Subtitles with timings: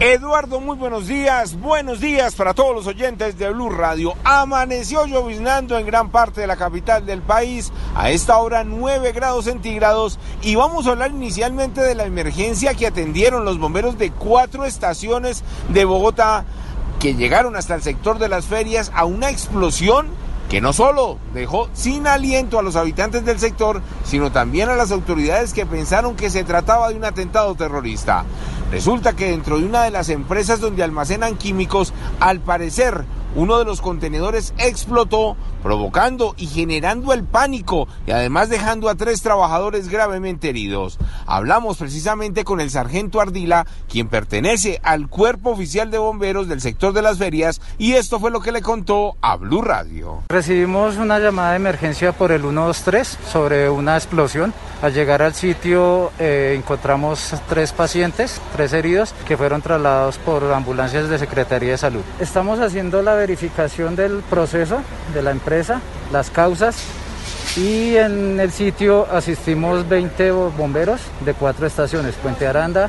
[0.00, 1.58] Eduardo, muy buenos días.
[1.58, 4.14] Buenos días para todos los oyentes de Blue Radio.
[4.22, 7.72] Amaneció lloviznando en gran parte de la capital del país.
[7.96, 10.20] A esta hora 9 grados centígrados.
[10.40, 15.42] Y vamos a hablar inicialmente de la emergencia que atendieron los bomberos de cuatro estaciones
[15.70, 16.44] de Bogotá
[17.00, 20.06] que llegaron hasta el sector de las ferias a una explosión
[20.48, 24.92] que no solo dejó sin aliento a los habitantes del sector, sino también a las
[24.92, 28.24] autoridades que pensaron que se trataba de un atentado terrorista.
[28.70, 33.04] Resulta que dentro de una de las empresas donde almacenan químicos, al parecer
[33.38, 39.22] uno de los contenedores explotó, provocando y generando el pánico y además dejando a tres
[39.22, 40.98] trabajadores gravemente heridos.
[41.24, 46.92] Hablamos precisamente con el sargento Ardila, quien pertenece al cuerpo oficial de bomberos del sector
[46.92, 50.24] de las ferias, y esto fue lo que le contó a Blue Radio.
[50.28, 54.52] Recibimos una llamada de emergencia por el 123 sobre una explosión.
[54.82, 61.08] Al llegar al sitio eh, encontramos tres pacientes, tres heridos, que fueron trasladados por ambulancias
[61.08, 62.02] de Secretaría de Salud.
[62.18, 64.80] Estamos haciendo la verificación del proceso
[65.12, 66.82] de la empresa, las causas
[67.58, 72.88] y en el sitio asistimos 20 bomberos de cuatro estaciones, Puente Aranda,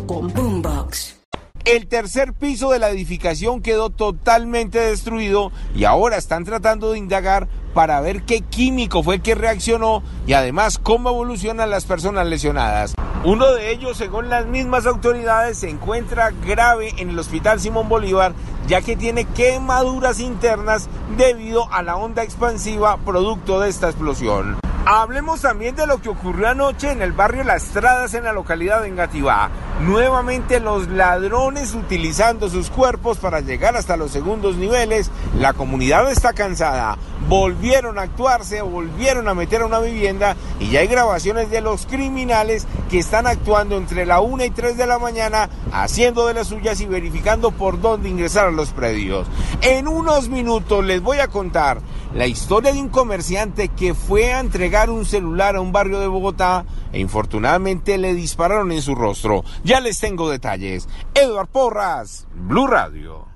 [0.00, 0.32] boombox.com.
[0.32, 1.16] Boombox.
[1.64, 7.48] El tercer piso de la edificación quedó totalmente destruido y ahora están tratando de indagar
[7.74, 12.94] para ver qué químico fue que reaccionó y además cómo evolucionan las personas lesionadas.
[13.24, 18.32] Uno de ellos, según las mismas autoridades, se encuentra grave en el Hospital Simón Bolívar
[18.68, 24.56] ya que tiene quemaduras internas debido a la onda expansiva producto de esta explosión.
[24.88, 28.82] Hablemos también de lo que ocurrió anoche en el barrio Las Tradas en la localidad
[28.82, 29.50] de Engativá.
[29.80, 35.10] Nuevamente los ladrones utilizando sus cuerpos para llegar hasta los segundos niveles.
[35.40, 36.98] La comunidad está cansada.
[37.28, 41.84] Volvieron a actuarse, volvieron a meter a una vivienda y ya hay grabaciones de los
[41.86, 46.46] criminales que están actuando entre la 1 y 3 de la mañana, haciendo de las
[46.46, 49.26] suyas y verificando por dónde ingresar a los predios.
[49.62, 51.80] En unos minutos les voy a contar
[52.16, 56.06] la historia de un comerciante que fue a entregar un celular a un barrio de
[56.06, 59.44] Bogotá e infortunadamente le dispararon en su rostro.
[59.64, 60.88] Ya les tengo detalles.
[61.14, 63.35] Eduard Porras, Blue Radio.